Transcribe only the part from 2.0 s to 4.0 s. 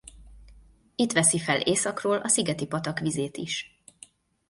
a Szigeti-patak vizét is.